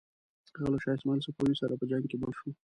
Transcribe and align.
هغه 0.55 0.69
له 0.73 0.77
شاه 0.83 0.95
اسماعیل 0.97 1.23
صفوي 1.25 1.55
سره 1.61 1.73
په 1.79 1.85
جنګ 1.91 2.03
کې 2.09 2.17
مړ 2.21 2.31
شو. 2.39 2.49